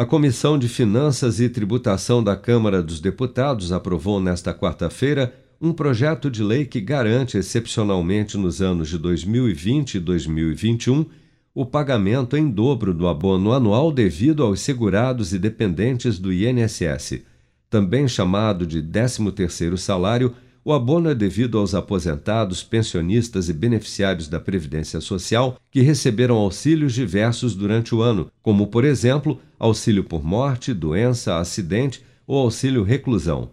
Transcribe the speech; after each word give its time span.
A 0.00 0.06
Comissão 0.06 0.58
de 0.58 0.66
Finanças 0.66 1.40
e 1.40 1.48
Tributação 1.50 2.24
da 2.24 2.34
Câmara 2.34 2.82
dos 2.82 3.00
Deputados 3.00 3.70
aprovou 3.70 4.18
nesta 4.18 4.54
quarta-feira 4.54 5.34
um 5.60 5.74
projeto 5.74 6.30
de 6.30 6.42
lei 6.42 6.64
que 6.64 6.80
garante, 6.80 7.36
excepcionalmente 7.36 8.38
nos 8.38 8.62
anos 8.62 8.88
de 8.88 8.96
2020 8.96 9.96
e 9.96 10.00
2021, 10.00 11.04
o 11.54 11.66
pagamento 11.66 12.34
em 12.34 12.48
dobro 12.48 12.94
do 12.94 13.06
abono 13.06 13.52
anual 13.52 13.92
devido 13.92 14.42
aos 14.42 14.60
segurados 14.60 15.34
e 15.34 15.38
dependentes 15.38 16.18
do 16.18 16.32
INSS, 16.32 17.20
também 17.68 18.08
chamado 18.08 18.66
de 18.66 18.82
13º 18.82 19.76
salário 19.76 20.32
o 20.64 20.72
abono 20.72 21.08
é 21.08 21.14
devido 21.14 21.58
aos 21.58 21.74
aposentados, 21.74 22.62
pensionistas 22.62 23.48
e 23.48 23.52
beneficiários 23.52 24.28
da 24.28 24.38
Previdência 24.38 25.00
Social 25.00 25.58
que 25.70 25.80
receberam 25.80 26.36
auxílios 26.36 26.92
diversos 26.92 27.54
durante 27.54 27.94
o 27.94 28.02
ano, 28.02 28.30
como, 28.42 28.66
por 28.66 28.84
exemplo, 28.84 29.40
auxílio 29.58 30.04
por 30.04 30.22
morte, 30.22 30.74
doença, 30.74 31.38
acidente 31.38 32.02
ou 32.26 32.38
auxílio 32.38 32.82
reclusão. 32.82 33.50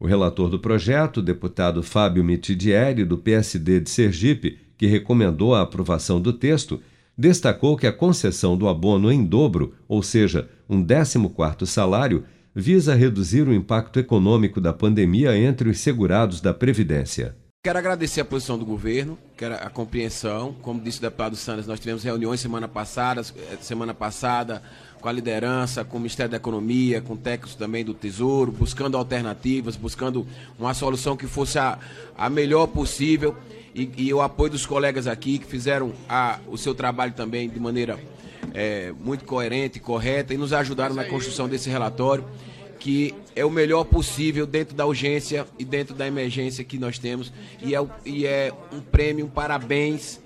O 0.00 0.06
relator 0.06 0.48
do 0.48 0.58
projeto, 0.58 1.22
deputado 1.22 1.82
Fábio 1.82 2.22
Mitidieri, 2.24 3.04
do 3.04 3.18
PSD 3.18 3.80
de 3.80 3.90
Sergipe, 3.90 4.58
que 4.76 4.86
recomendou 4.86 5.54
a 5.54 5.62
aprovação 5.62 6.20
do 6.20 6.32
texto, 6.32 6.80
destacou 7.16 7.76
que 7.76 7.86
a 7.86 7.92
concessão 7.92 8.56
do 8.56 8.68
abono 8.68 9.10
em 9.10 9.24
dobro, 9.24 9.74
ou 9.88 10.02
seja, 10.02 10.48
um 10.68 10.84
14º 10.84 11.66
salário, 11.66 12.24
visa 12.58 12.92
reduzir 12.92 13.46
o 13.46 13.54
impacto 13.54 14.00
econômico 14.00 14.60
da 14.60 14.72
pandemia 14.72 15.38
entre 15.38 15.70
os 15.70 15.78
segurados 15.78 16.40
da 16.40 16.52
Previdência. 16.52 17.36
Quero 17.62 17.78
agradecer 17.78 18.20
a 18.20 18.24
posição 18.24 18.58
do 18.58 18.64
governo, 18.64 19.16
quero 19.36 19.54
a 19.54 19.70
compreensão. 19.70 20.56
Como 20.60 20.80
disse 20.80 20.98
o 20.98 21.02
deputado 21.02 21.36
Sanders, 21.36 21.68
nós 21.68 21.78
tivemos 21.78 22.02
reuniões 22.02 22.40
semana 22.40 22.66
passada, 22.66 23.22
semana 23.60 23.94
passada 23.94 24.60
com 25.00 25.08
a 25.08 25.12
liderança, 25.12 25.84
com 25.84 25.98
o 25.98 26.00
Ministério 26.00 26.32
da 26.32 26.36
Economia, 26.36 27.00
com 27.00 27.16
técnicos 27.16 27.54
também 27.54 27.84
do 27.84 27.94
Tesouro, 27.94 28.50
buscando 28.50 28.96
alternativas, 28.96 29.76
buscando 29.76 30.26
uma 30.58 30.74
solução 30.74 31.16
que 31.16 31.28
fosse 31.28 31.60
a, 31.60 31.78
a 32.16 32.28
melhor 32.28 32.66
possível. 32.66 33.36
E, 33.72 33.88
e, 33.96 34.12
o 34.12 34.20
apoio 34.20 34.50
dos 34.50 34.66
colegas 34.66 35.06
aqui 35.06 35.38
que 35.38 35.46
fizeram 35.46 35.92
a, 36.08 36.40
o 36.48 36.58
seu 36.58 36.74
trabalho 36.74 37.12
também 37.12 37.48
de 37.48 37.60
maneira 37.60 37.96
é, 38.54 38.92
muito 38.92 39.24
coerente, 39.24 39.80
correta 39.80 40.34
e 40.34 40.36
nos 40.36 40.52
ajudaram 40.52 40.94
na 40.94 41.04
construção 41.04 41.48
desse 41.48 41.68
relatório, 41.68 42.24
que 42.78 43.14
é 43.34 43.44
o 43.44 43.50
melhor 43.50 43.84
possível 43.84 44.46
dentro 44.46 44.74
da 44.74 44.86
urgência 44.86 45.46
e 45.58 45.64
dentro 45.64 45.94
da 45.94 46.06
emergência 46.06 46.64
que 46.64 46.78
nós 46.78 46.98
temos. 46.98 47.32
E 47.62 47.74
é, 47.74 47.86
e 48.04 48.26
é 48.26 48.52
um 48.72 48.80
prêmio, 48.80 49.26
um 49.26 49.28
parabéns 49.28 50.20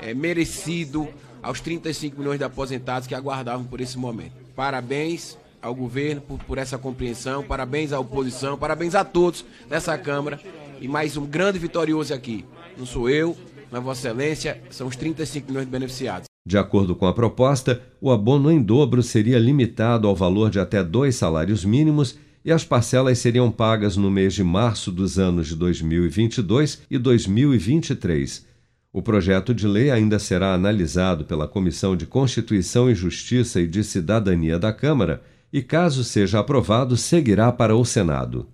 é, 0.00 0.14
merecido 0.14 1.08
aos 1.42 1.60
35 1.60 2.18
milhões 2.18 2.38
de 2.38 2.44
aposentados 2.44 3.06
que 3.06 3.14
aguardavam 3.14 3.64
por 3.64 3.80
esse 3.80 3.98
momento. 3.98 4.32
Parabéns 4.54 5.36
ao 5.60 5.74
governo 5.74 6.20
por, 6.20 6.38
por 6.44 6.58
essa 6.58 6.78
compreensão, 6.78 7.42
parabéns 7.42 7.92
à 7.92 7.98
oposição, 7.98 8.56
parabéns 8.56 8.94
a 8.94 9.04
todos 9.04 9.44
dessa 9.68 9.96
Câmara. 9.98 10.40
E 10.80 10.86
mais 10.86 11.16
um 11.16 11.24
grande 11.24 11.58
vitorioso 11.58 12.12
aqui. 12.12 12.44
Não 12.76 12.84
sou 12.84 13.08
eu, 13.08 13.36
na 13.70 13.80
Vossa 13.80 14.08
Excelência, 14.08 14.62
são 14.70 14.86
os 14.86 14.96
35 14.96 15.48
milhões 15.48 15.66
de 15.66 15.70
beneficiados. 15.70 16.35
De 16.46 16.56
acordo 16.56 16.94
com 16.94 17.06
a 17.06 17.12
proposta, 17.12 17.82
o 18.00 18.08
abono 18.08 18.52
em 18.52 18.62
dobro 18.62 19.02
seria 19.02 19.36
limitado 19.36 20.06
ao 20.06 20.14
valor 20.14 20.48
de 20.48 20.60
até 20.60 20.80
dois 20.80 21.16
salários 21.16 21.64
mínimos 21.64 22.16
e 22.44 22.52
as 22.52 22.64
parcelas 22.64 23.18
seriam 23.18 23.50
pagas 23.50 23.96
no 23.96 24.08
mês 24.08 24.32
de 24.32 24.44
março 24.44 24.92
dos 24.92 25.18
anos 25.18 25.48
de 25.48 25.56
2022 25.56 26.82
e 26.88 26.96
2023. 26.98 28.46
O 28.92 29.02
projeto 29.02 29.52
de 29.52 29.66
lei 29.66 29.90
ainda 29.90 30.20
será 30.20 30.54
analisado 30.54 31.24
pela 31.24 31.48
Comissão 31.48 31.96
de 31.96 32.06
Constituição 32.06 32.88
e 32.88 32.94
Justiça 32.94 33.60
e 33.60 33.66
de 33.66 33.82
Cidadania 33.82 34.56
da 34.56 34.72
Câmara 34.72 35.24
e, 35.52 35.60
caso 35.60 36.04
seja 36.04 36.38
aprovado, 36.38 36.96
seguirá 36.96 37.50
para 37.50 37.74
o 37.74 37.84
Senado. 37.84 38.46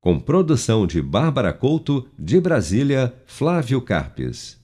Com 0.00 0.18
produção 0.18 0.84
de 0.84 1.00
Bárbara 1.00 1.52
Couto, 1.52 2.08
de 2.18 2.40
Brasília, 2.40 3.14
Flávio 3.24 3.80
Carpes. 3.80 4.58